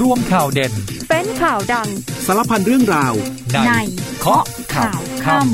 [0.00, 0.72] รวมข่าวเด่น
[1.08, 1.88] เป็นข่าวดัง
[2.26, 3.14] สารพันเรื่องราว
[3.52, 3.72] ในใน
[4.20, 4.44] เคาะ
[4.74, 5.46] ข่าวค่ำ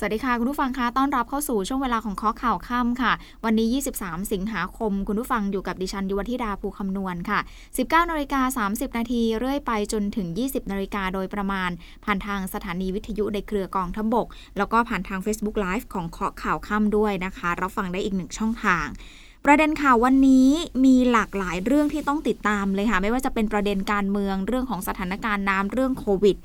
[0.00, 3.12] สวัสดีค่ะ คุณผู้ฟังคะต้อนรับเข้าสู่ช่วงเวลาของข้อข่าวค่ำค่ะ
[3.44, 3.68] วันนี้
[3.98, 7.40] 23 สิงหาคม คุณผู้ฟังอยู่กับดิฉันยุวธิดาภูคำนวณค่ะ
[7.74, 11.70] 19นาฬิกา30 นาทีเรื่อยไปจนถึง 20นาฬิกาโดยประมาณ
[12.04, 14.26] ผ่านทางสถานีวิทยุในเครือกองทัพบก
[14.58, 18.86] แล้วก็ผ่านทาง Facebook Live ของเคาะข่าวค่ำด้วยนะคะ รับฟังได้อีกหนึ่งช่องทาง
[19.48, 20.48] ประเด็นข่าววันนี้
[20.84, 26.36] มีหลากหลายเรื่องที่ต้องติดตามเลยค่ะ ไม่ว่าจะเป็นประเด็นการเมืองเรื่องของสถานการณ์น้ำเรื่องโควิด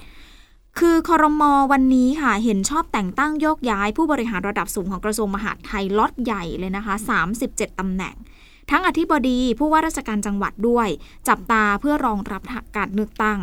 [0.79, 6.93] คือคอรมอวันนี้ค่ะเห็นชอบแต่งตั้งโยกย้ายผู้บริหารระดับสูงของกระทรวงมหาดไทยล็อตใหญ่เลยนะคะ
[7.37, 8.15] 37ตำแหน่ง
[8.71, 10.87] ทั้งอธิบดีผู้ว่าราชการจังหวัดด้วย
[11.27, 12.41] จับตาเพื่อรองรับ
[12.77, 13.39] การเลือกตั้ง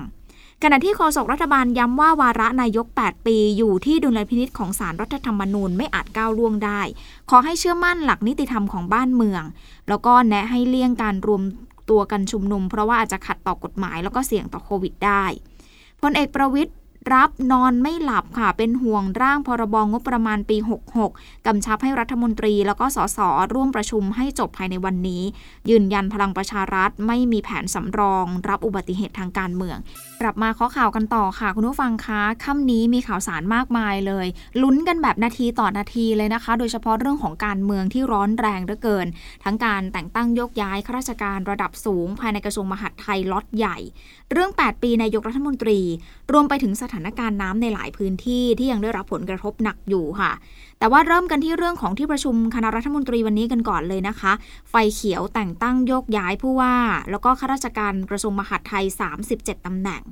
[0.62, 6.80] ขณะที่โฆษกรัฐบาลย้ำว่าวาระนายก 8 ปีอยู่ที่ดุลยพินิษของสารรัฐธรรมนูญไม่อาจก้าวล่วงได้
[7.30, 9.42] ขอให้เชื่อมั่นหลักนิติธรรมของบ้านเมือง
[9.88, 11.42] แล้วก็แนะให้เลี่ยงการรวม
[11.90, 15.24] ตัวกันชุมนุม เพราะว่าอาจจะขัดต่อกฎหมายแล้วก็เสี่ยงต่อโควิดได้
[16.02, 16.76] พลเอกประวิทย์
[17.12, 20.56] รับนอนไม่หลับค่ะ เป็นห่วงร่างพรบงบประมาณปี
[21.02, 23.18] 66 กำชับให้รัฐมนตรีแล้วก็สส
[23.54, 25.22] ร่วมประชุมให้จบภายในวันนี้
[25.70, 29.76] ยืนยันพลังประชารัฐไม่มีแผนสำรอง รับอุบัติเหตุทางการเมือง
[30.20, 34.26] กลับมาข้อข่าวกันต่อค่ะ คุณผู้ฟังคะค่ำนี้มีข่าวสารมากมายเลย
[34.62, 39.06] ลุ้นกันแบบนาทีต่อนาทีเลยนะคะ โดยเฉพาะเรื่องของการเมืองที่ร้อนแรงเหลือเกิน
[39.44, 43.78] ทั้งการแต่งตั้งยกย้ายข้าราชการระดับสูง ภายในกระทรวงมหาดไทยล็อตใหญ่
[44.32, 45.80] เรื่อง 8 ปีนายกรัฐมนตรี
[46.32, 50.32] รวมไปถึงสถานการณ์น้ำในหลายพื้นที่ที่ยังได้รับผลกระทบหนักอยู่ค่ะ
[50.78, 54.32] แต่ว่าเริ่มกันที่เรื่องของที่ประชุมคณะรัฐมนตรีวันนี้กันก่อนเลยนะคะ
[54.70, 56.76] ไฟเขียวแต่งตั้งโยกย้ายผู้ว่า
[57.10, 58.84] แล้วก็ข้าราชการกระทรวงมหาดไทย
[59.24, 60.02] 37ตำแหน่ง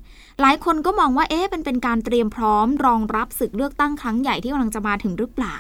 [0.41, 5.57] หลายคนก็มองว่าเอ๊ะเป็นเป็นการเตรียมพร้อมรองรับศึกเลือกตั้งครั้งใหญ่ที่กำลังจะมาถึงหรือเปล่า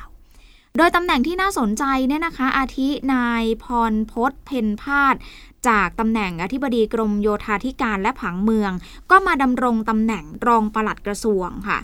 [0.76, 5.14] โดยตำแหน่งที่น่าสนใจเนี่ยนะคะ อาทินายพรพศเพนพาด
[5.68, 8.72] จากตำแหน่งอธิบดีกรมโยธาธิการและผังเมือง
[9.10, 11.78] ก็มาดำรงตำแหน่งรองปลัดกระทรวงค่ะ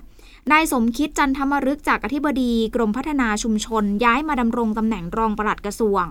[0.53, 6.05] นายสมคิดจันทมรึกจากอธิบดีกรมพัฒนาชุมชน ย้ายมาดำรงตำแหน่งรองปลัดกระทรวง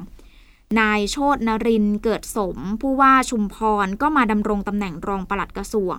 [0.79, 3.55] นายโชตนรินเกิดสม ผู้ว่าชุมพ
[3.85, 5.95] รก็มาดำรงตำแหน่งรองปลัดกระทรวง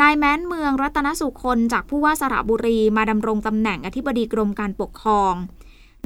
[0.00, 5.34] นายแม้นเมืองรัตนสุคนจากผู้ว่าสระบุรีมาดำรงตำแหน่งอธิบดีกรมการปกครอง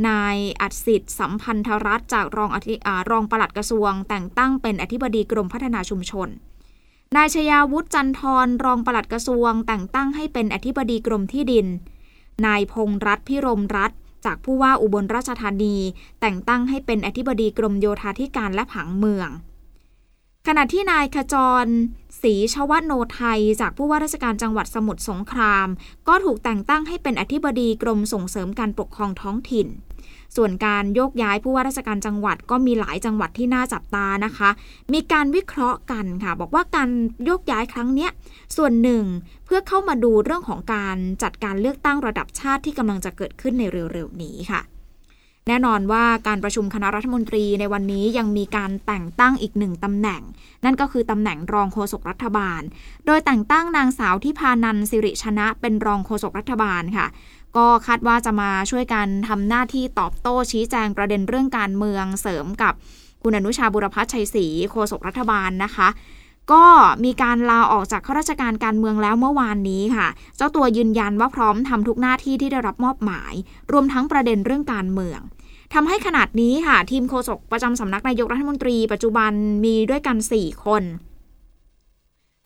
[0.08, 2.74] นายอัดสิทธิ์สัมพันธรัฐจากรองอธิ
[3.10, 6.28] รองปลัดกระทรวง แต่งตั้งเป็นอธิบดีกรมพัฒนาชุมชน
[7.16, 11.66] นายชยาวุฒิจันทรรองปลัดกระทรวง แต่งตั้งให้เป็นอธิบดีกรมที่ดิน
[12.46, 13.92] นายพงษ์รัฐพิรมรัฐ
[14.24, 15.76] จากผู้ว่าอุบลราชธานี
[16.20, 19.28] แต่งตั้งให้เป็นอธิบดีกรมโยธาธิการและผังเมือง
[20.52, 21.34] ขณะที่นายขจ
[21.64, 21.66] ร
[22.22, 25.68] ศรีชวโนไทย จากผู้ว่าราชการจังหวัดสมุทรสงคราม
[26.08, 29.66] ก็ถูกแต่งตั้งให้เป็นอธิบดีกรมส่งเสริมการปกครองท้องถิ่น
[30.36, 34.50] ส่วนการโยกย้ายผู้ว่าราชการจังหวัดก็มีหลายจังหวัดที่น่าจับตานะคะ
[34.92, 36.90] มีการวิเคราะห์กันค่ะ บอกว่าการ
[37.24, 38.10] โยกย้ายครั้งเนี้ย
[38.56, 39.04] ส่วนหนึ่ง
[39.44, 44.62] เพื่อเข้ามาดูเรื่องของการจัดการเลือกตั้งระดับชาติที่กำลังจะเกิดขึ้นในเร็วๆนี้ค่ะ
[45.48, 50.22] แน่นอนว่าการประชุมคณะรัฐมนตรีในวันนี้ยังมีการแต่งตั้งอีกหนึ่งตำแหน่ง
[50.64, 52.60] นั่นก็คือตำแหน่งรองโฆษกรัฐบาล
[53.06, 57.06] โดยแต่งตั้งนางสาวที่พานันสิริชนะเป็นรองโฆษกรัฐบาลค่ะ
[57.56, 62.74] ก็คาดว่าจะมาช่วยกันทำหน้าที่ตอบโต้ชี้แจงประเด็นเรื่องการเมืองเสริมกับ
[63.22, 65.88] คุณอนุชาบุรพัชชัยศรีโฆษกรัฐบาลนะคะ
[66.52, 66.64] ก็
[67.04, 73.32] มีการลาออกจากข้าราชการการเมืองแล้วเมื่อวานนี้ค่ะ เจ้าตัวยืนยันว่าพร้อมทำทุกหน้าที่ที่ได้รับมอบหมาย
[73.72, 75.20] รวมทั้งประเด็นเรื่องการเมือง
[75.74, 79.32] ทำให้ขนาดนี้ค่ะ ทีมโฆษกประจำสำนักนายกรัฐมนตรี ปัจจุบัน
[79.64, 80.82] มีด้วยกัน 4 คน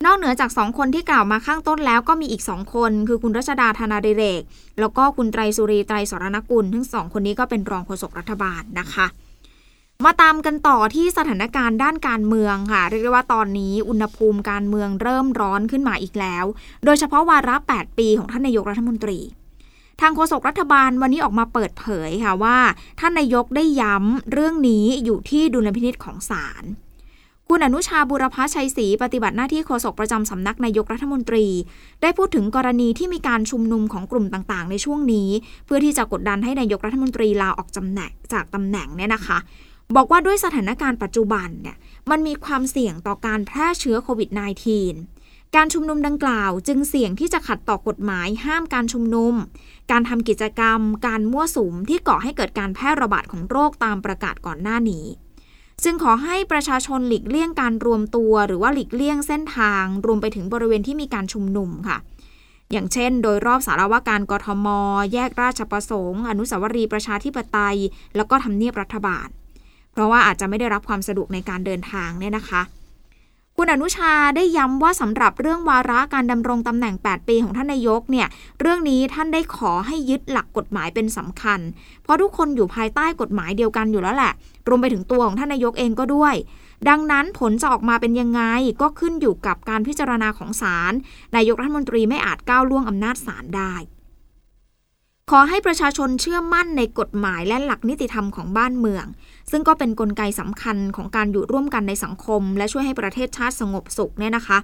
[0.05, 4.41] นอกเหนือจาก 2 คนที่กล่าวมาข้างต้นแล้วก็มีอีก 2 คน คือคุณรัชดาธนาดิเรก
[4.79, 9.05] แล้วก็คุณไตรสุรีไตรสรณกุล ทั้งสองคนนี้ก็เป็นรองโฆษกรัฐบาลนะคะ
[10.03, 16.45] มาตามกันต่อที่สถานการณ์ด้านการเมืองค่ะ เรียกได้ว่าตอนนี้อุณหภูมิการเมืองเริ่มร้อนขึ้นมาอีกแล้ว
[16.85, 19.19] โดยเฉพาะวาระ 8 ปีของท่านนายกรัฐมนตรี
[20.01, 22.57] ทางโฆษกรัฐบาลวันนี้ออกมาเปิดเผยค่ะว่า
[22.99, 26.63] ท่านนายกได้ย้ำเรื่องนี้อยู่ที่ดุลพินิษของศาล
[27.49, 31.45] คุณอนุชาบุรพชัยศรีปฏิบัติหน้าที่โฆษกประจำสำนักนายกรัฐมนตรี
[32.01, 35.29] ได้พูดถึงกรณีที่มีการชุมนุมของกลุ่มต่างๆ ในช่วงนี้
[35.65, 39.37] เพื่อที่จะกดดันให้นายกรัฐมนตรีลาออกจำแหน่งจากตำแหน่งเนี่ยนะคะ
[39.95, 41.77] บอกว่าด้วยสถานการณ์ปัจจุบันเนี่ย
[42.09, 44.29] มันมีความเสี่ยงต่อการแพร่เชื้อโควิด
[44.93, 49.33] -19 การชุมนุมดังกล่าวจึงเสี่ยงที่จะขัดต่อกฎหมายห้ามการชุมนุม
[49.91, 55.05] การทำกิจกรรม การมั่วสุมที่ก่อให้เกิดการแพร่ระบาดของโรคตามประกาศก่อนหน้านี้
[55.83, 61.97] จึงขอให้ประชาชนหลีกเลี่ยงการรวมตัว หรือว่าหลีกเลี่ยงเส้นทาง รวมไปถึงบริเวณที่มีการชุมนุมค่ะ
[62.71, 64.67] อย่างเช่น โดยรอบสารวาการกทม
[65.13, 67.77] แยกราชประสงค์ อนุสาวรีย์ประชาธิปไตย
[68.15, 69.27] แล้วก็ทำเนียบรัฐบาล
[69.95, 72.61] เพราะว่าอาจจะไม่ได้รับความสะดวกในการเดินทางเนี่ยนะคะ
[73.57, 78.27] คุณอนุชาได้ย้ำว่าสำหรับเรื่องวาระการดำรงตำแหน่ง 8 ปีของท่านนายกเนี่ย
[78.59, 81.59] เรื่องนี้ท่านได้ขอให้ยึดหลักกฎหมายเป็นสำคัญ
[82.03, 84.33] เพราะทุกคนอยู่ภายใต้กฎหมายเดียวกันอยู่แล้วแหละ
[84.67, 86.35] รวมไปถึงตัวของท่านนายกเองก็ด้วย
[86.89, 88.41] ดังนั้นผลจะออกมาเป็นยังไง
[88.81, 90.93] ก็ขึ้นอยู่กับการพิจารณาของศาล
[91.35, 93.73] นายกรัฐมนตรีไม่อาจก้าวล่วงอำนาจศาลได้
[95.31, 99.05] ขอให้ประชาชนเชื่อมั่นในกฎหมายและหลักนิติธรรมของบ้านเมือง
[99.51, 104.57] ซึ่งก็เป็นนกลไกสำคัญของการอยู่ร่วมกันในสังคม และช่วยให้ประเทศชาติสงบสุขเนี่ยนะคะ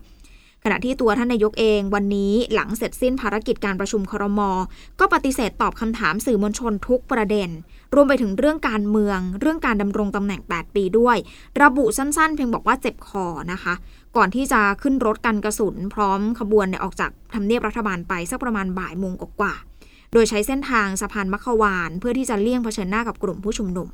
[0.64, 4.40] ขณะที่ตัวท่านนายกเองวันนี้หลังเสร็จสิ้นภารกิจการประชุมครม
[5.00, 7.50] ก็ปฏิเสธตอบคำถามสื่อมวลชนทุกประเด็น
[7.94, 11.18] รวมไปถึงเรื่องการเมือง เรื่องการดำรงตำแหน่ง 8 ปีด้วย
[11.62, 13.74] ระบุสั้นๆ เพียงบอกว่าเจ็บคอนะคะ
[14.18, 19.56] ก่อนที่จะขึ้นรถกันกระสุน พร้อมขบวนออกจากทำเนียบรัฐบาลไปสักประมาณบ่ายโมงกว่า
[20.14, 23.88] โดยใช้เส้นทางสะพานมัคควาน เพื่อที่จะเลี่ยงเผชิญหน้ากับกลุ่มผู้ชุมนุม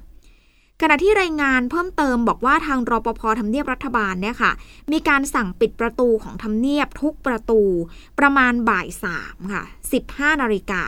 [0.82, 4.52] ขณะที่รายงานเพิ่มเติมบอกว่าทางรปภทำเนียบรัฐบาลเนี่ยค่ะ
[4.92, 7.62] มีการสั่งปิดประตูของทำเนียบทุกประตู
[8.20, 9.64] ประมาณบ่ายสามค่ะ
[10.02, 10.84] 15 นาฬิกา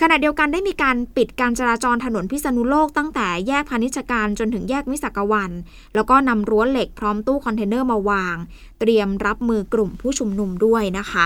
[0.00, 5.50] ขณะเดียวกันได้มีการปิดการจราจรถนนพิษณุโลกตั้งแต่แยกพาณิชยการจนถึงแยกมิสกวัน
[5.94, 8.36] แล้วก็นำรั้วเหล็กพร้อมตู้คอนเทนเนอร์มาวาง
[8.80, 11.24] เตรียมรับมือกลุ่มผู้ชุมนุมด้วยนะคะ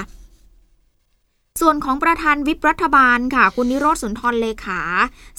[1.61, 4.81] ส่วนของประธานวิปรัฐบาลค่ะ คุณนิโรธสุนทรเลขา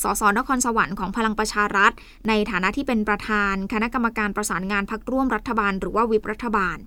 [0.04, 1.92] สสนครสวรรค์ของพลังประชารัฐ
[2.28, 6.78] ในฐานะที่เป็นประธาน คณะกรรมการประสานงานพักร่วมรัฐบาล หรือว่าวิปรัฐบาล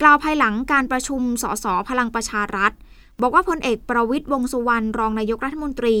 [0.00, 2.72] กล่าวภายหลังการประชุมสสพลังประชารัฐ
[3.22, 5.98] บอกว่าพลเอกประวิทย์วงสุวรรณรองนายกรัฐมนตรี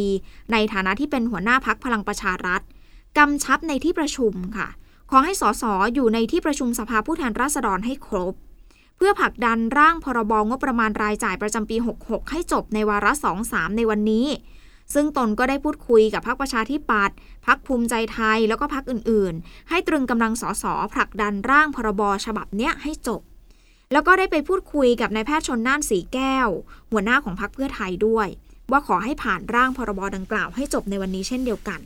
[0.52, 2.60] ในฐานะที่เป็นหัวหน้าพักพลังประชารัฐ
[3.18, 4.68] กำชับในที่ประชุมค่ะ
[5.10, 5.64] ขอให้สส
[5.94, 8.34] อยู่ในที่ประชุมสภาผู้แทนราษฎรให้ครบ
[9.04, 13.12] พื่อผลักดันร่างพรบงบประมาณรายจ่ายประจำปี 66 ให้จบในวาระ
[13.44, 14.26] 2-3 ในวันนี้
[14.94, 17.16] ซึ่งตนก็ได้พูดคุยกับพรรคประชาธิปัตย์
[17.46, 20.64] พรรคภูมิใจไทยแล้วก็พรรคอื่นๆ ให้ตรึงกำลังสส
[20.94, 23.20] ผลักดันร่างพรบฉบับเนี้ยให้จบ
[23.92, 26.48] แล้วก็ได้ไปพูดคุยกับนายแพทย์ชนน่านสีแก้ว
[26.90, 28.28] หัวหน้าของพรรคเพื่อไทยด้วย
[28.70, 31.80] ว่าขอให้ผ่านร่างพรบดังกล่าวให้จบในวันนี้เช่นเดียวกัน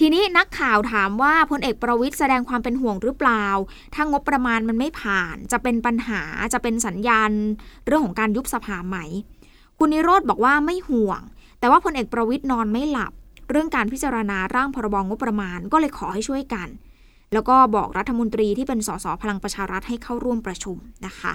[0.00, 3.46] ทีนี้นักข่าวถามว่าพลเอกประวิทย์แสดงความเป็นห่วงหรือเปล่า
[3.94, 6.22] ถ้างบประมาณมันไม่ผ่าน จะเป็นปัญหา
[6.52, 7.30] จะเป็นสัญญาณ
[7.86, 8.96] เรื่องของการยุบสภาไหม
[9.78, 11.20] คุณนิโรธบอกว่าไม่ห่วง
[11.58, 13.12] แต่ว่าพลเอกประวิทย์นอนไม่หลับ
[13.50, 16.68] เรื่องการพิจารณาร่างพรบงบประมาณก็เลยขอให้ช่วยกัน
[17.32, 20.76] แล้วก็บอกรัฐมนตรีที่เป็นสสพลังประชารัฐให้เข้าร่วมประชุม
[21.06, 21.32] นะคะ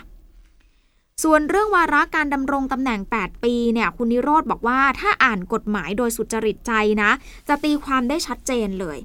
[1.23, 6.71] ส่วนเรื่องวาระการดำรงตำแหน่ง 8 ปีเนี่ยคุณนิโรธบอกว่าถ้าอ่านกฎหมายโดยสุจริตใจ
[7.01, 7.11] นะ
[7.47, 8.97] จะตีความได้ชัดเจนเลย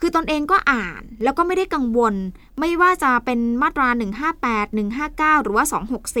[0.00, 2.14] คือตนเองก็อ่านแล้วก็ไม่ได้กังวล
[2.60, 3.88] ไม่ว่าจะเป็นมาตรา
[4.30, 4.66] 158
[5.00, 5.64] 159 หรือว่า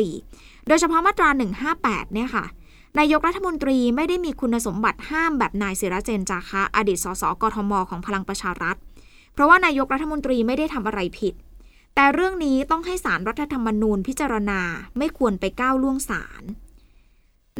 [0.06, 1.28] 264 โดยเฉพาะมาตรา
[1.72, 2.44] 158 เนี่ยค่ะ
[2.98, 8.76] นายกรัฐมนตรีไม่ได้มีคุณสมบัติห้ามแบบนายศิระเจนจาคะ อดีตสสกทม ของพลังประชารัฐ
[9.34, 11.34] เพราะว่านายกรัฐมนตรีไม่ได้ทำอะไรผิด
[11.94, 14.60] แต่เรื่องนี้ต้องให้สารรัฐธรรมนูญพิจารณา
[14.98, 16.44] ไม่ควรไปก้าวล่วงศาล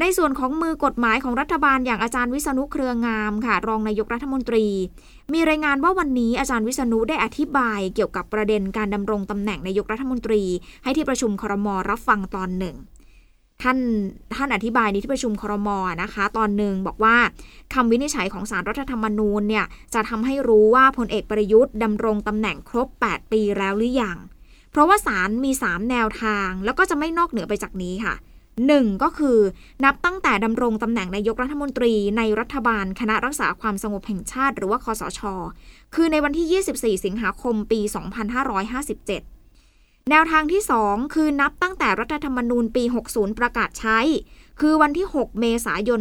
[0.00, 4.66] ในส่วนของมือกฎหมายของรัฐบาลอย่างอาจารย์วิษณุเครืองามค่ะ รองนายกรัฐมนตรี
[5.32, 10.42] มีรายงานว่าวันนี้อาจารย์วิษณุได้อธิบายเกี่ยวกับประเด็นการดำรงตำแหน่งนายกรัฐมนตรี
[10.84, 12.76] ให้ที่ประชุมครมรับฟังตอนหนึ่ง
[13.62, 13.78] ท่าน
[14.34, 15.68] ท่านอธิบายในที่ประชุมครม
[16.02, 17.16] นะคะ ตอนหนึ่งบอกว่า
[17.74, 19.64] คำวินิจฉัยของสารรัฐธรรมนูญเนี่ย
[19.94, 24.18] จะทำให้รู้ว่าพลเอกประยุทธ์ดำรงตำแหน่งครบ 8 ปีแล้วหรือยัง
[24.70, 28.14] เพราะว่าสารมี 3 แนวทางแล้วก็จะไม่นอกเหนือไปจากนี้ค่ะ
[28.58, 29.02] 1.
[29.02, 29.38] ก็คือ
[29.84, 35.20] นับตั้งแต่ดำรงตำแหน่งนายกรัฐมนตรีในรัฐบาลคณะรักษาความสงบแห่งชาติ หรือว่าคอสช
[35.94, 36.62] คือในวันที่
[36.98, 39.39] 24 สิงหาคมปี 2557
[40.10, 43.98] แนวทางที่ 2 คือนับตั้งแต่รัฐธรรมนูญปี 60 ประกาศใช้
[44.60, 46.00] คือวันที่ 6 เมษายน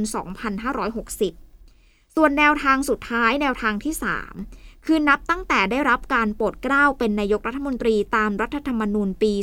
[1.28, 3.94] 2560 ส่วนแนวทางสุดท้ายแนวทางที่
[4.40, 9.34] 3 คือนับตั้งแต่ได้รับการโปรดเกล้าเป็นนายกรัฐมนตรีตามรัฐธรรมนูญปี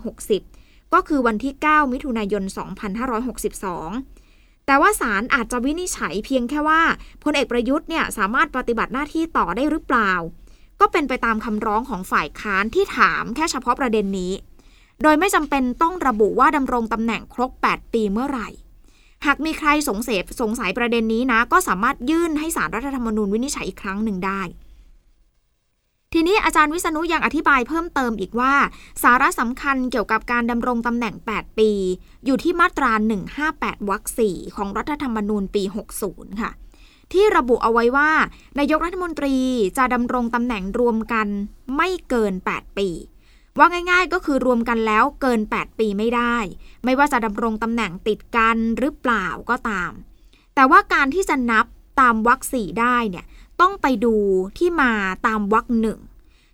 [0.00, 2.44] 2560 ก็คือวันที่ 9 มิถุนายน
[3.94, 6.82] 2562 แต่ว่าศาลอาจจะวินิจฉัยเพียงแค่ว่า
[7.22, 10.12] พลเอกประยุทธ์เนี่ยสามารถปฏิบัติหน้าที่ต่อได้หรือเปล่า
[10.80, 14.32] ก็เป็นไปตามคำร้องของฝ่ายค้านที่ถามแค่เฉพาะประเด็นนี้
[15.02, 18.48] โดยไม่จำเป็นต้องระบุว่าดำรงตำแหน่งครบ 8 ปีเมื่อไหร่
[19.26, 24.42] หากมีใครสงสัยสงสัยประเด็นนี้นะ ก็สามารถยื่นให้สารรัฐธรรมนูญวินิจฉัยอีกครั้งหนึ่งได้
[26.12, 28.54] ทีนี้อาจารย์วิษณุยังอธิบายเพิ่มเติมอีกว่า
[29.02, 31.70] สาระสำคัญเกี่ยวกับการดำรงตำแหน่ง 8 ปี
[32.26, 32.92] อยู่ที่มาตรา
[33.40, 34.02] 158วรรค
[34.32, 35.62] 4ของรัฐธรรมนูญปี
[36.02, 36.50] 60 ค่ะ
[37.12, 38.10] ที่ระบุเอาไว้ว่า
[38.58, 39.36] นายกรัฐมนตรี
[39.78, 41.26] จะดำรงตำแหน่งรวมกัน
[41.76, 42.88] ไม่เกิน 8 ปี
[43.58, 46.36] ว่าง่ายๆก็คือรวมกันแล้วเกิน 8 ปีไม่ได้
[46.84, 49.92] ไม่ว่าจะดำรงตำแหน่งติดกันหรือเปล่าก็ตาม
[50.54, 51.66] แต่ว่าการที่จะนับ
[52.00, 53.24] ตามวรรคสี่ได้เนี่ย
[53.60, 54.14] ต้องไปดู
[54.58, 54.92] ที่มา
[55.26, 56.00] ตามวรรคหนึ่ง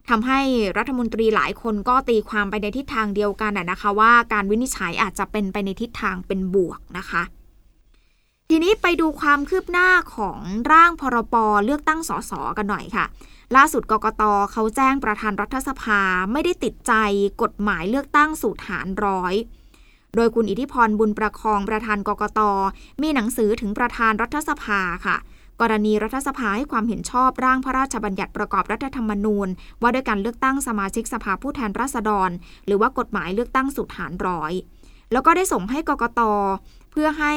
[0.09, 0.41] ทำให้
[0.79, 7.23] รัฐมนตรีหลายคนก็ตีความไปในทิศทางเดียวกันนะคะ ว่าการวินิจฉัยอาจจะเป็นไปในทิศทางเป็นบวกนะคะ
[8.53, 10.39] ทีนี้ไปดูความคืบหน้าของ
[10.73, 13.05] ร่างพรปเลือกตั้งสสกันหน่อยค่ะ
[13.57, 16.01] ล่าสุดกกตเขาแจ้งประธานรัฐสภา
[16.33, 16.93] ไม่ได้ติดใจ
[17.43, 19.35] กฎหมายเลือกตั้งสูตรหารร้อย
[20.17, 22.41] โดยคุณอิทธิพรบุญประคองประธานกกต
[23.03, 25.17] มีหนังสือถึงประธานรัฐสภาค่ะ
[25.61, 29.49] กรณีรัฐสภาให้ความเห็นชอบร่างพระราชบัญญัติประกอบรัฐธรรมนูญ
[29.83, 32.31] ว่าด้วยการเลือกตั้งสมาชิกสภาผู้แทนราษฎร
[32.67, 34.53] หรือว่ากฎหมายเลือกตั้งสุดฐานร้อย
[35.13, 36.21] แล้วก็ได้ส่งให้กกต
[36.91, 37.35] เพื่อให้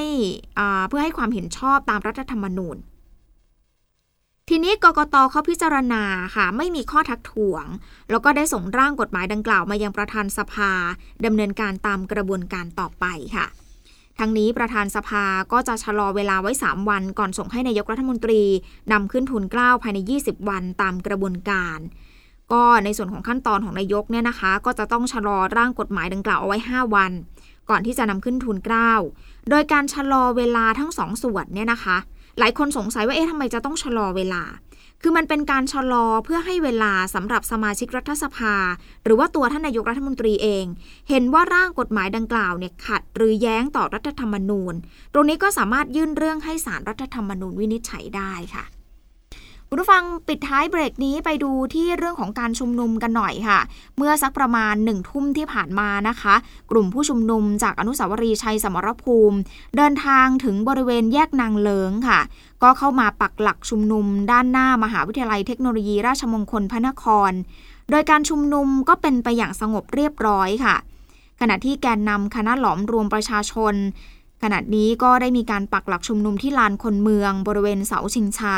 [0.89, 2.77] เพื่อให้ความเห็นชอบตามรัฐธรรมนูญ
[4.49, 6.03] ทีนี้กกตเขาพิจารณา
[6.35, 7.65] ค่ะ ไม่มีข้อทักท้วง
[8.09, 10.71] แล้วก็ได้ส่งร่างกฎหมายดังกล่าวมายังประธานสภา
[11.25, 13.47] ดำเนินการตามกระบวนการต่อไปค่ะ
[14.19, 18.43] ทั้งนี้ประธานสภาก็จะชะลอเวลาไว้ 3 วัน ก่อนส่งให้นายกรัฐมนตรี
[18.91, 21.79] นำขึ้นทุนกล้าวภายใน 20 วันตามกระบวนการ
[22.53, 27.11] ก็ในส่วนของขั้นตอนของนายกเนี่ยนะคะ ก็จะต้องชะลอร่างกฎหมายดังกล่าวเอาไว้ 5 วัน
[27.69, 29.01] ก่อนที่จะนำขึ้นทุนกล้าว
[29.49, 31.97] โดยการชะลอเวลาทั้งสองส่วนเนี่ยนะคะ
[32.39, 34.43] หลายคนสงสัยว่าเอ๊ะทำไมจะต้องชะลอเวลา
[35.01, 38.55] คือมันเป็นการชะลอเพื่อให้เวลาสำหรับสมาชิกรัฐสภา
[39.03, 40.65] หรือว่าตัวท่านนายกรัฐมนตรีเอง
[41.09, 44.73] เห็นว่าร่างกฎหมายดังกล่าวเนี่ยขัดหรือแย้งต่อรัฐธรรมนูญ
[45.13, 48.63] ตรงนี้ก็สามารถยื่นเรื่องให้สารรัฐธรรมนูญวินิจฉัยได้ค่ะ
[49.73, 53.59] คุณผู้ฟังปิดท้ายเบรกนี้ไปดูที่เรื่องของการชุมนุมกันหน่อยค่ะ
[53.97, 56.35] เมื่อสักประมาณหนึ่งทุ่มที่ผ่านมานะคะ
[56.71, 59.37] กลุ่มผู้ชุมนุมจากอนุสาวรีย์ชัยสมรภูมิ
[59.77, 62.19] เดินทางถึงบริเวณแยกนางเลิงค่ะ
[62.63, 67.31] ก็เข้ามาปักหลักชุมนุม ด้านหน้ามหาวิทยาลัยเทคโนโลยีราชมงคลพระนคร
[67.89, 70.75] โดยการชุมนุมก็เป็นไปอย่างสงบเรียบร้อยค่ะ
[71.39, 73.73] ขณะที่แกนนำคณะหลอมรวมประชาชน
[74.43, 78.55] ขณะนี้ก็ได้มีการปักหลักชุมนุมที่ลานคนเมือง บริเวณเสาชิงช้า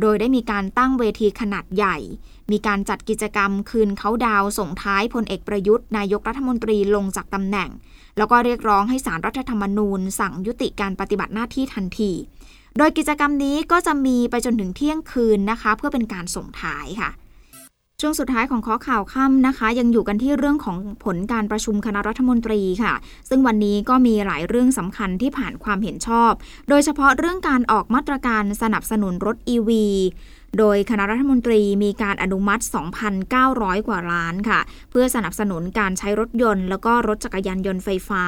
[0.00, 1.96] โดยได้มีการตั้งเวทีขนาดใหญ่
[2.50, 7.70] มีการจัดกิจกรรมคืนเขาดาวส่งท้ายพลเอกประยุทธ์นายกรัฐมนตรีลงจากตำแหน่ง
[8.16, 12.12] แล้วก็เรียกร้องให้สารรัฐธรรมนูญ สั่งยุติการปฏิบัติหน้าที่ทันที
[12.78, 17.10] โดยกิจกรรมนี้ก็จะมีไปจนถึงเที่ยงคืนนะคะ เพื่อเป็นการส่งท้ายค่ะ
[18.04, 22.94] ช่วงสุดท้ายของข้อข่าวค่ำนะคะ ยังอยู่กันที่เรื่องของผลการประชุมคณะรัฐมนตรีค่ะ
[23.28, 26.32] ซึ่งวันนี้ก็มีหลายเรื่องสำคัญที่ผ่านความเห็นชอบ
[26.68, 29.70] โดยเฉพาะเรื่องการออกมาตรการสนับสนุนรถ EV
[30.58, 32.62] โดยคณะรัฐมนตรีมีการอนุมัติ
[33.24, 38.24] 2,900 กว่าล้านค่ะ เพื่อสนับสนุนการใช้รถยนต์ แล้วก็รถจักรยานยนต์ไฟฟ้า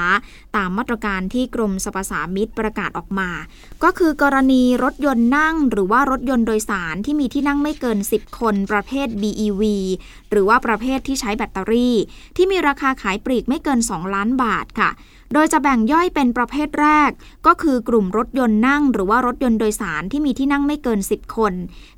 [0.56, 3.30] ตามมาตรการที่กรมสรรพสามิตประกาศออกมา
[3.82, 9.62] ก็คือกรณีรถยนต์นั่ง หรือว่ารถยนต์โดยสารที่มีที่นั่งไม่เกิน 10 คนประเภท BEV
[10.30, 11.96] หรือว่าประเภทที่ใช้แบตเตอรี่
[12.36, 14.90] ที่มีราคาขายปลีกไม่เกิน 2 ล้านบาทค่ะ
[15.32, 17.10] โดยจะแบ่งย่อยเป็นประเภทแรก
[17.46, 21.52] ก็คือกลุ่มรถยนต์นั่ง หรือว่ารถยนต์โดยสารที่มีที่นั่งไม่เกิน 10 คน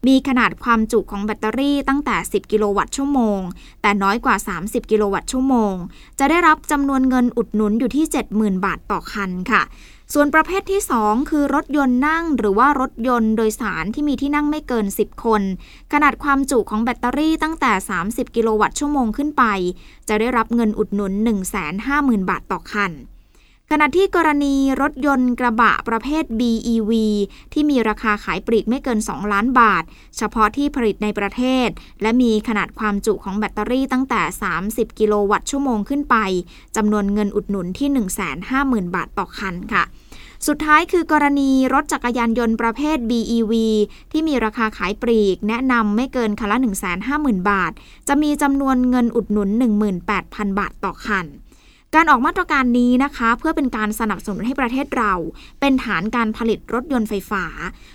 [0.07, 3.41] มีขนาดความจุของแบตเตอรี่ตั้งแต่ 10 กิโลวัตต์ชั่วโมง
[3.83, 5.75] แต่น้อยกว่า 30 กิโลวัตต์ชั่วโมง
[6.19, 8.05] จะได้รับจำนวนเงินอุดหนุนอยู่ที่
[8.35, 9.65] 70,000 บาทต่อคันค่ะ
[10.15, 15.43] ส่วนประเภทที่ 2 คือรถยนต์นั่ง หรือว่ารถยนต์โดยสารที่มีที่นั่งไม่เกิน 10 คน
[15.93, 17.73] ขนาดความจุของแบตเตอรี่ตั้งแต่
[18.05, 19.45] 30 กิโลวัตต์ชั่วโมงขึ้นไป
[20.09, 21.13] จะได้รับเงินอุดหนุน
[21.71, 22.93] 150,000 บาทต่อคัน
[23.71, 26.93] ขณะที่กรณีรถยนต์กระบะประเภท BEV
[27.53, 29.85] ที่มีราคาขายปลีกไม่เกิน 2 ล้านบาท
[30.17, 31.69] เฉพาะที่ผลิตในประเทศ
[32.03, 34.23] และมีขนาดความจุของแบตเตอรี่ตั้งแต่
[34.61, 36.17] 30 กิโลวัตต์ชั่วโมงขึ้นไป
[36.77, 37.89] จำนวนเงินอุดหนุนที่
[38.87, 39.85] 150,000 บาทต่อคันค่ะ
[40.47, 43.53] สุดท้ายคือกรณีรถจักรยานยนต์ประเภท BEV
[44.13, 46.57] ที่มีราคาขายปลีก แนะนำไม่เกินคันละ
[47.05, 47.73] 150,000 บาท
[48.09, 49.49] จะมีจำนวนเงินอุดหนุน
[50.05, 51.27] 18,000 บาทต่อคัน
[51.97, 55.13] การออกมาตรการนี้นะคะ เพื่อเป็นการสนับสนุนให้ประเทศเรา
[55.61, 57.45] เป็นฐานการผลิตรถยนต์ไฟฟ้า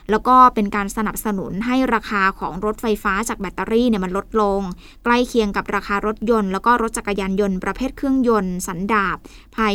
[0.10, 4.62] แล้วก็เป็นการสนับสนุนให้ราคาของรถไฟฟ้าจากแบตเตอรี่เนี่ยมันลดลง
[5.03, 9.17] ใกล้เคียงกับราคารถยนต์แล้วก็รถจักรยานยนต์ประเภทเครื่องยนต์สันดาป
[9.55, 9.74] ภาย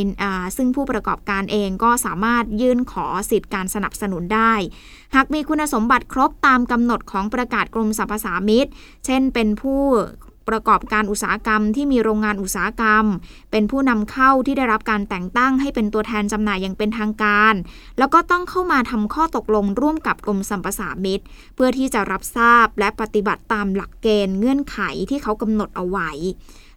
[0.57, 4.53] ซึ่งผู้ประกอบการเองก็สามารถยื่นขอสิทธิ์การสนับสนุนได้
[5.15, 8.67] หากมีคุณสมบัติครบตามกำหนดของประกาศกรมสรรพสามิต
[9.07, 9.83] เช่นเป็นผู้
[10.49, 13.05] ประกอบการอุตสาหกรรมที่มีโรงงานอุตสาหกรรม
[13.51, 17.55] เป็นผู้นำเข้าที่ได้รับการแต่งตั้งให้เป็นตัวแทนจำหน่ายอย่างเป็นทางการ
[17.99, 21.21] แล้วก็ต้องเข้ามาทำข้อตกลงร่วมกับกรมสัมปสามิต
[21.55, 24.79] เพื่อที่จะรับทราบและปฏิบัติตามหลักเกณฑ์เงื่อนไข
[25.11, 26.11] ที่เขากำหนดเอาไว้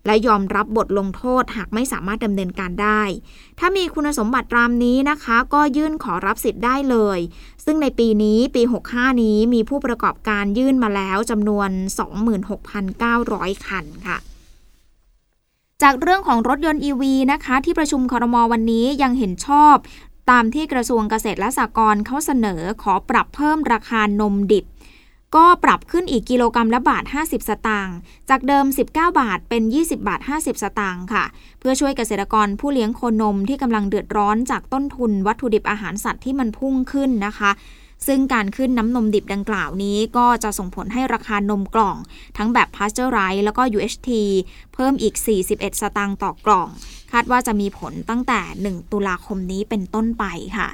[0.10, 3.02] และยอมรับบทลงโทษหากไม่สามารถดำเนินการได้
[3.60, 7.20] ถ้ามีคุณสมบัติตามนี้นะคะ ก็ยื่นขอรับสิทธิ์ได้เลย
[7.66, 8.62] ซึ่งในปีนี้ปี
[8.92, 11.70] 65 นี้มีผู้ประกอบการยื่นมาแล้วจำนวน
[12.90, 14.18] 26,900 คันค่ะ
[15.82, 19.76] จากเรื่องของรถยนต์ EV นะคะ ที่ประชุมคอรมอวันนี้ยังเห็นชอบ
[20.30, 24.66] ตามที่กระทรวงเกษตรและสหกรณ์เขาเสนอขอปรับเพิ่มราคานมดิบ
[25.36, 27.96] ก็ปรับขึ้นอีกกิโลกรรัมละบาท 50 สตางค์
[28.30, 31.26] จากเดิม 19 บาทเป็น 20 บาท 50 สตางค์ค่ะ
[31.60, 37.52] เพื่อช่วยเกษตรกรผู้เลี้ยงโคนมที่กำลังเดือดร้อนจากต้นทุนวัตถุดิบอาหารสัตว์ที่มันพุ่งขึ้นนะคะ
[38.08, 41.98] ซึ่งการขึ้นน้ำนมดิบดังกล่าวนี้ ก็จะส่งผลให้ราคานมกล่อง
[42.38, 44.10] ทั้งแบบพาสเจอร์ไรแล้วก็ UHT
[44.74, 45.16] เพิ่มอีก
[45.48, 46.68] 41 สตางค์ต่อกล่อง
[47.12, 50.26] คาดว่าจะมีผลตั้งแต่ 1 ตุลาคมนี้เป็นต้นไป
[50.58, 50.70] ค่ะ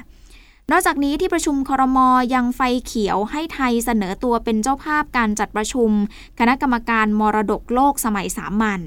[0.72, 1.98] นอกจากนี้ที่ประชุมครม
[2.34, 5.90] ยังไฟเขียวให้ไทยเสนอตัวเป็นเจ้าภาพการจัดประชุม
[6.38, 8.80] คณะกรรมการมรดกโลกสมัยสามัญ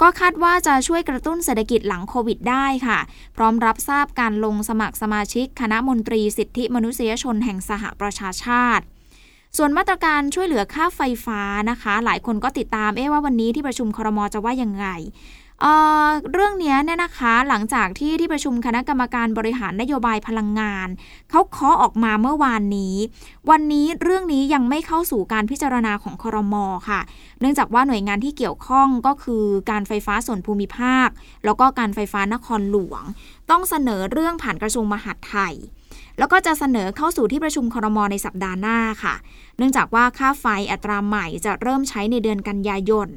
[0.00, 2.98] ก็คาดว่าจะช่วยกระตุ้นเศรษฐกิจหลังโควิดได้ค่ะ
[3.36, 8.84] พร้อมรับทราบการลงสมัครสมาชิก คณะมนตรีสิทธิมนุษยชนแห่งสหประชาชาติ
[9.56, 11.40] ส่วนมาตรการช่วยเหลือค่าไฟฟ้า
[11.70, 14.86] นะคะ หลายคนก็ติดตามเอ๊ว่าวันนี้ที่ประชุมครมจะว่ายังไง
[15.60, 20.88] เเรื่องนี้เนี่ยนะคะหลังจากที่ที่ประชุมคณะกรรมการบริหารนโยบายพลังงาน
[21.30, 22.96] เขาเคาะออกมาเมื่อวานนี้
[23.50, 27.00] วันนี้เรื่องนี้ยังไม่เข้าสู่การพิจารณาของคอรมอค่ะ
[27.40, 31.08] เนื่องจากว่าหน่วยงานที่เกี่ยวข้องก็คือการไฟฟ้าส่วนภูมิภาค
[31.44, 33.02] แล้วก็การไฟฟ้านครหลวง
[33.50, 35.54] ต้องเสนอเรื่องผ่านกระทรวงมหาดไทย
[36.18, 39.14] แล้วก็จะเสนอเข้าสู่ที่ประชุมคอรมอในสัปดาห์หน้าค่ะ
[39.58, 43.08] เนื่องจากว่าค่าไฟอัตราใหม่จะเริ่มใช้ในเดือนกันยายน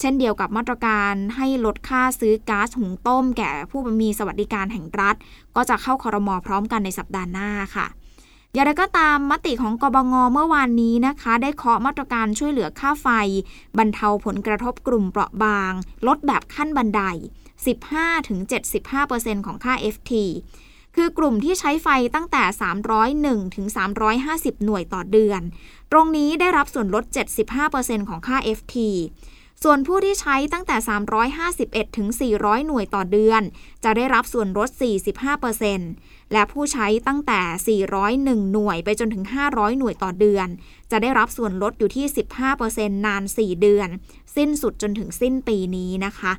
[0.00, 5.16] เช่นเดียวกับมาตรการให้ลดค่าซื้อก๊าซหุงต้ม แก่ผู้มีสวัสดิการแห่งรัฐ
[5.56, 7.86] ก็จะเข้าคอรมอพร้อมกันในสัปดาห์หน้าค่ะ
[8.54, 13.08] อย่างไรก็ตามมติของกบงเมื่อวานนี้นะคะ ได้เคาะมาตรการช่วยเหลือค่าไฟ
[13.78, 15.72] บรรเทาผลกระทบกลุ่มเปราะบาง
[16.06, 17.02] ลดแบบขั้นบันได
[18.64, 20.12] 15-75%ของค่า FT
[20.96, 22.42] คือกลุ่มที่ใช้ไฟตั้งแต่
[23.44, 23.66] 301ถึง
[24.16, 25.40] 350 หน่วยต่อเดือน
[25.92, 27.04] ตรงนี้ได้รับส่วนลด
[27.56, 28.76] 75%ของค่า FT
[29.62, 30.76] ส่วนผู้ที่ใช้ตั้งแต่
[31.36, 33.42] 351 ถึง 400 หน่วยต่อเดือน
[33.84, 34.68] จะได้รับส่วนลด
[35.50, 37.40] 45%และผู้ใช้ตั้งแต่
[37.92, 40.48] 401 หน่วยไปจนถึง 500 หน่วยต่อเดือน
[40.90, 42.06] จะได้รับส่วนลดอยู่ที่
[42.56, 43.88] 15%นาน 4 เดือน
[44.36, 46.32] สิ้นสุดจนถึงสิ้นปีนี้นะคะ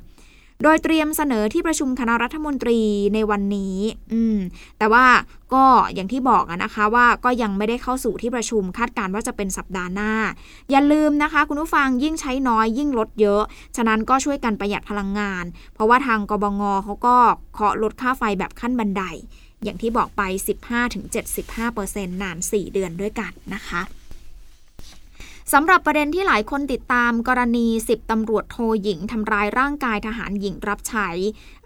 [0.62, 2.80] โดยเตรียมเสนอที่ประชุมคณะรัฐมนตรี
[3.14, 3.76] ในวันนี้
[4.12, 4.38] อืม
[4.78, 5.06] แต่ว่า
[5.54, 10.12] ก็อย่างที่บอกนะคะว่าก็ยังไม่ได้เข้าสู่ที่ประชุมคาดการว่าจะเป็นสัปดาห์หน้า
[10.70, 13.42] อย่าลืมนะคะ คุณผู้ฟังยิ่งใช้น้อยยิ่งลดเยอะ
[13.76, 17.16] ฉะนั้นก็ช่วยกันประหยัดพลังงาน เพราะว่าทางกบงเขาก็
[17.54, 19.02] เคาะลดค่าไฟแบบขั้นบันได
[19.64, 20.22] อย่างที่บอกไป
[21.02, 23.82] 15-75%นาน 4 เดือนด้วยกันนะคะ
[25.52, 31.08] สำหรับประเด็นที่หลายคนติดตามกรณีสิบตำรวจโทหญิงทำร้ายร่างกายทหารหญิงรับใช้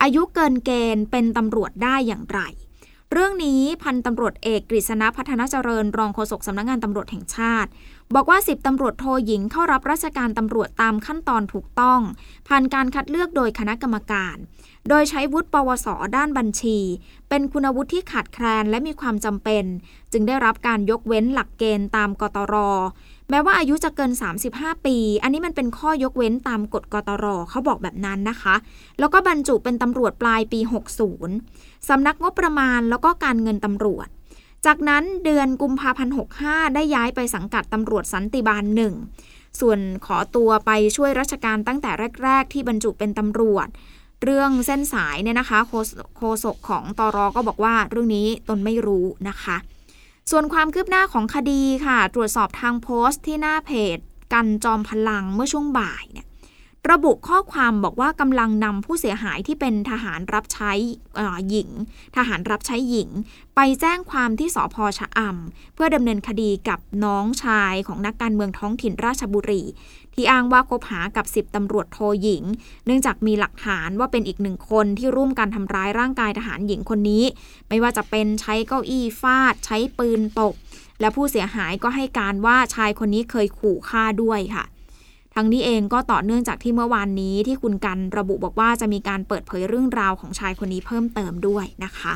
[0.02, 2.40] อายุเกินเกณฑ์เป็นตำรวจได้อย่างไร
[3.12, 7.70] เรื่องนี้พันตำรวจเอกกฤษณพัฒนาเจริญ รองโฆษกสำนักงงานตำรวจแห่งชาติ
[8.14, 12.00] บอกว่าสิบตำรวจโทหญิงเข้ารับราชการตำรวจตามขั้นตอนถูกต้อง
[12.48, 14.36] ผ่านการคัดเลือกโดยคณะกรรมการ
[14.88, 16.78] โดยใช้วุฒิปวสด้านบัญชี
[17.28, 19.64] เป็นคุณวุฒิที่ขาดแคลนและมีความจำเป็น
[20.12, 22.54] จึงได้รับการยกเว้นหลักเกณฑ์ตามกตร
[23.30, 24.12] แม้ว่าอายุจะเกิน
[24.48, 28.54] 35 ปี อันนี้มันเป็นข้อยกเว้นตามกฎกตรเขาบอกแบบนั้นนะคะ
[28.98, 30.60] แล้วก็บรรจุเป็นตำรวจปลายปี
[31.22, 34.08] 60 สำนักงบประมาณแล้วก็การเงินตำรวจ
[34.66, 38.94] จากนั้นเดือนกุมภาพันธ์65 ได้ย้ายไปสังกัดตำรวจสันติบาลหนึ่ง
[39.60, 41.90] ส่วนขอตัวไปช่วยราชการตั้งแต่
[42.24, 43.68] แรก ๆ ที่บรรจุเป็นตำรวจ
[44.22, 45.58] เรื่องเส้นสายเนี่ยนะคะ
[46.16, 49.56] โคศกของตอรอก็บอกว่าเรื่องนี้ตนไม่รู้นะคะ
[50.30, 53.98] ส่วนความคืบหน้าของคดีค่ะ ตรวจสอบทางโพสต์ที่หน้าเพจ
[54.32, 56.26] กันจอมพลังเมื่อช่วงบ่ายเนี่ย
[56.90, 60.72] ระบุข้อความบอกว่ากำลังนำผู้เสียหายที่เป็นทหารรับใช้
[61.50, 61.70] หญิง
[62.16, 63.10] ทหารรับใช้หญิง
[63.56, 69.62] ไปแจ้งความที่สพชะอำเพื่อดำเนินคดีกับน้องชายของนักการเมืองท้องถิ่นราชบุรี
[70.14, 72.44] ที่อ้างว่าคบหากับสิบตำรวจโทหญิง
[72.86, 77.24] เนื่องจากมีหลักฐานว่าเป็นอีกหนึ่งคนที่ร่วมกันทำร้ายร่างกายทหารหญิงคนนี้
[77.68, 80.54] ไม่ว่าจะเป็นใช้เก้าอี้ฟาด ใช้ปืนตก
[81.00, 84.64] และผู้เสียหายก็ให้การว่าชายคนนี้เคยขู่ฆ่าด้วยค่ะ
[85.34, 92.12] ทั้งนี้เองก็ต่อเนื่องจากที่เมื่อวานนี้ที่คุณกันระบุบอกว่าจะมีการเปิดเผยเรื่องราวของชายคนนี้เพิ่มเติมด้วยนะคะ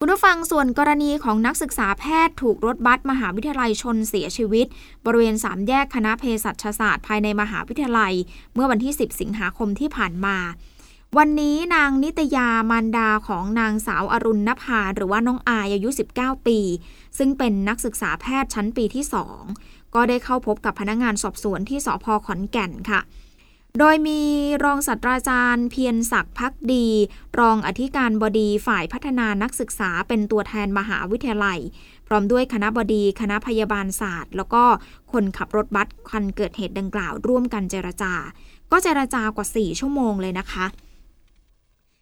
[0.00, 4.66] คุณผู้ฟังส่วนกรณีของนักศึกษาแพทย์ถูกรถบัสมหาวิทยาลัยชนเสียชีวิต
[5.04, 8.14] บริเวณสามแยกคณะเภสัชศาสตร์ภายในมหาวิทยาลัย
[8.54, 10.36] เมื่อวันที่ 10 สิงหาคมที่ผ่านมา
[11.16, 16.58] วันนี้นางนิตยามารดาของนางสาวอรุณนภาหรือว่าน้องอายอายุ 19 ปี
[17.18, 19.04] ซึ่งเป็นนักศึกษาแพทย์ชั้นปีที่
[19.48, 23.00] 2 ก็ได้เข้าพบกับพนักงงานสอบสวนที่สพขอนแก่นค่ะ
[23.78, 24.20] โดยมี
[24.64, 26.86] รองศาสตราจารย์เพียรศักดิ์พักดี
[27.38, 31.58] รองอธิการบดีฝ่ายพัฒนานักศึกษาเป็นตัวแทนมหาวิทยาลัย
[32.06, 34.64] พร้อมด้วยคณะบดีคณะพยาบาลศาสตร์ แล้วก็
[35.12, 38.14] คนขับรถบัสคันเกิดเหตุดังกล่าวร่วมกันเจรจา
[38.72, 40.66] ก็เจรจากว่า 4 ชั่วโมงเลยนะคะ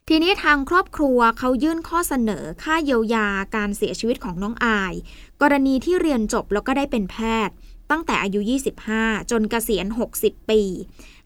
[0.08, 4.94] ทีนี้ทางครอบครัวเขายื่นข้อเสนอค่าเยียวยาการเสียชีวิตของน้องอาย
[5.42, 7.16] กรณีที่เรียนจบแล้วก็ได้เป็นแพ
[7.48, 7.54] ทย์
[7.90, 8.40] ตั้งแต่อายุ
[8.86, 9.86] 25 จนเกษียณ
[10.18, 10.60] 60 ปี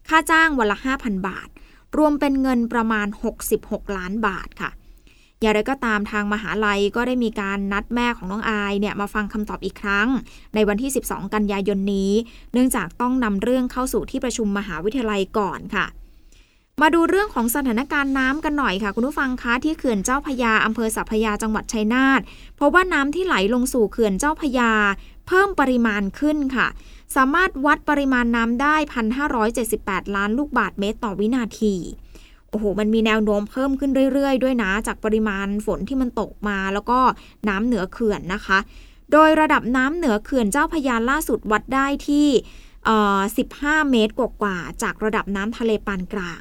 [0.09, 1.49] ค่าจ้างวันละ 5,000 บาท
[1.97, 3.07] รวมเป็นเงินประมาณ
[3.51, 4.71] 66 ล้านบาทค่ะ
[5.41, 10.09] อย่างไรก็ตามทางมหาลัยก็ได้มีการนัดแม่ของน้องอายเนี่ยมาฟังคำตอบอีกครั้ง
[10.55, 12.13] ในวันที่ 12 กันยายนนี้
[12.53, 15.87] เนื่องจากต้องนำเรื่องเข้าสู่ที่ประชุมมหาวิทยาลัยก่อนค่ะ
[16.81, 22.21] มาดูเรื่องของสถานการณ์น้ำกันหน่อยค่ะ คุณผู้ฟังคะที่เขื่อนเจ้าพยาอำเภอสัพยาจังหวัดชัยนาท
[22.59, 24.73] พบว่าน้ำที่ไหลลงสู่เขื่อนเจ้าพยา
[25.27, 26.67] เพิ่มปริมาณขึ้นค่ะ
[27.16, 28.77] สามารถวัดปริมาณน้ำได้
[29.51, 31.75] 1,578 ล้านลูกบาทเมตรต่อวินาที
[32.51, 36.99] โอ้โห มันมีแนวโน้มเพิ่มขึ้นเรื่อยๆ ด้วยนะ จากปริมาณฝนที่มันตกมา แล้วก็
[37.49, 38.59] น้ำเหนือเขื่อนนะคะ
[39.12, 42.29] โดยระดับน้ำเหนือเขื่อนเจ้าพยาล่าสุดวัดได้ที่
[43.07, 46.40] 15 เมตรกว่าๆ จากระดับน้ำทะเลปานกลาง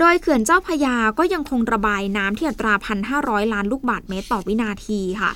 [0.00, 2.74] โดยเขื่อนเจ้าพยาก็ยังคงระบายน้ำที่อัตรา
[3.14, 5.32] 1,500 ล้านลูกบาทเมตรต่อวินาทีค่ะ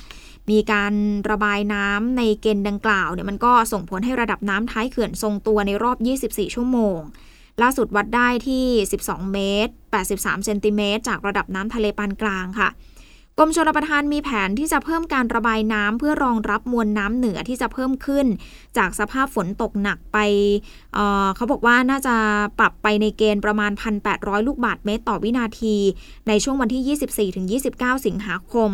[0.49, 0.93] มีการ
[1.31, 6.99] ระบายน้ำในเกณฑ์ดังกล่าวเนี่ยมันก็ส่งผลให้ระดับน้ำท้ายเขื่อนทรงตัวในรอบ 24 ชั่วโมง
[7.61, 8.65] ล่าสุดวัดได้ที่
[9.01, 9.73] 12 เมตร
[10.07, 12.69] 83 เซนติเมตรจากระดับน้ำทะเลปานกลางค่ะ
[13.37, 18.25] กรมชลประทานมีแผนที่จะเพิ่มการระบายน้ำเพื่อรองรับมวลน้ำเหนือที่จะเพิ่มขึ้น
[18.77, 20.17] จากสภาพฝนตกหนักไป
[20.93, 22.15] เเขาบอกว่าน่าจะ
[22.59, 23.71] ปรับไปในเกณฑ์ประมาณ
[24.09, 25.75] 1,800 ลูกบาทเมตรต่อวินาที
[26.27, 26.97] ในช่วงวันที่
[27.59, 28.71] 24-29 สิงหาคม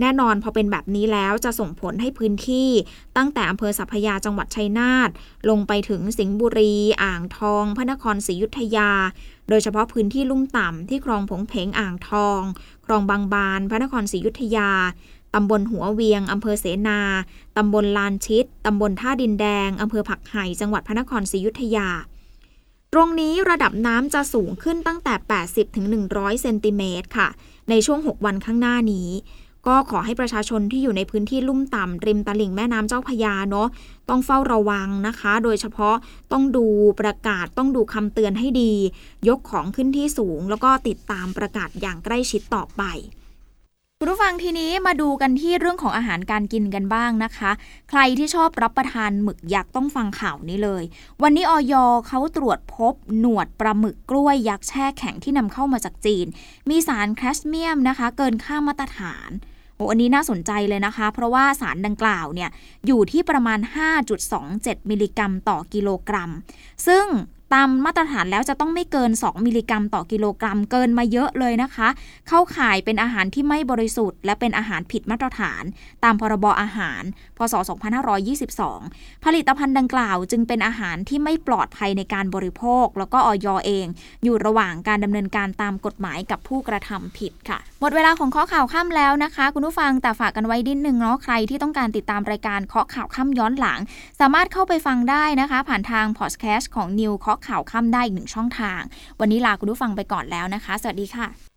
[0.00, 2.70] แน่นอนพอเป็นแบบนี้แล้วจะส่งผลให้พื้นที่
[3.16, 5.10] ตั้งแต่อำเภอสัพยาจังหวัดชัยนาท
[5.50, 8.90] ลงไปถึงสิงห์บุรี อ่างทอง พระนครศรีอยุธยา
[9.48, 12.40] โดยเฉพาะพื้นที่ลุ่มต่ำที่คลองผงเพงอ่างทอง
[12.86, 14.70] คลองบางบาน พระนครศรีอยุธยา
[15.34, 17.00] ตำบลหัวเวียง อำเภอเสนา
[17.56, 21.88] ตำบลลานชิด ตำบลท่าดินแดง อำเภอผักไห่ จังหวัดพระนครศรีอยุธยา
[22.92, 27.28] ตรงนี้ระดับน้ำจะสูงขึ้นตั้งแต่ 80ถึง100 เซนติเมตรค่ะ
[27.70, 29.10] ในช่วง 6 วันข้างหน้านี้
[29.68, 33.68] ก็ขอให้ประชาชนที่อยู่ในพื้นที่ลุ่มต่ำริมตลิ่งแม่น้ำเจ้าพยาเนาะ
[34.08, 35.94] ต้องเฝ้าระวังนะคะ โดยเฉพาะ
[36.32, 36.66] ต้องดู
[37.00, 38.72] ประกาศต้องดูคำเตือนให้ดี
[39.28, 42.84] ยกของขึ้นที่สูง แล้วก็ติดตามประกาศอย่างใกล้ชิดต่อไป
[44.00, 47.50] คุณผู้ฟังทีนี้มาดูกันที่เรื่องของอาหารการกินกันบ้างนะคะ
[47.90, 50.82] ใครที่ชอบรับประทานหมึกยักษ์ต้องฟังข่าวนี้เลย
[51.22, 51.74] วันนี้อย.
[52.08, 56.26] เขาตรวจพบหนวดปลาหมึกกล้วยยักษ์แช่แข็งที่นำเข้ามาจากจีน
[56.70, 59.30] มีสารแคดเมียมนะคะ เกินค่ามาตรฐาน
[59.78, 62.50] โอ้อันนี้น่าสนใจเลยนะคะ เพราะว่าสารดังกล่าวเนี่ย
[62.86, 63.58] อยู่ที่ประมาณ
[64.24, 66.30] 5.27 มิลลิกรัมต่อกิโลกรัม
[66.86, 67.06] ซึ่ง
[67.54, 71.88] ตามมาตรฐานแล้วจะต้องไม่เกิน 2 มิลลิกรัมต่อกิโลกรัมเกินมาเยอะเลยนะคะ
[72.28, 75.62] เข้าข่ายเป็นอาหารที่ไม่บริสุทธิ์ และเป็นอาหารผิดมาตรฐาน
[76.04, 77.02] ตามพรบอาหาร
[77.38, 77.54] พศ
[78.38, 83.86] 2522 ผลิตภัณฑ์ดังกล่าวจึงเป็นอาหารที่ไม่ปลอดภัยในการบริโภค แล้วก็ออยเอง
[84.24, 93.78] อยู่ระหว่างการดำเนินการตามกฎหมายกับผู้กระทำผิดค่ะ หมดเวลาของข้อข่าวค่ำแล้วนะคะ คุณผู้ฟังแต่ฝากกันไว้ดิ้นหนึ่งเนาะใครที่ต้องการติดตามรายการเคาะข่าวค่ำย้อนหลัง
[94.20, 98.80] สามารถเข้าไปฟังได้นะคะ ผ่านทางพอดแคสต์ของนิวเคาะข่าวค่ำได้อีกหนึ่งช่องทาง
[99.20, 101.47] วันนี้ลาคุณผู้ฟังไปก่อนแล้วนะคะ สวัสดีค่ะ